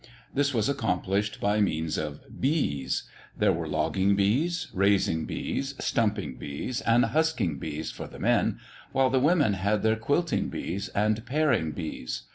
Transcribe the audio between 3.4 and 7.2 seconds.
were logging bees, raising bees, stumping bees, and